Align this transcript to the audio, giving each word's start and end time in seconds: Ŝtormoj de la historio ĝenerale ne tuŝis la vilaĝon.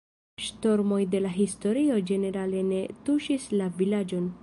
Ŝtormoj 0.45 0.99
de 1.11 1.21
la 1.25 1.33
historio 1.35 1.99
ĝenerale 2.13 2.67
ne 2.73 2.83
tuŝis 3.11 3.49
la 3.61 3.73
vilaĝon. 3.83 4.33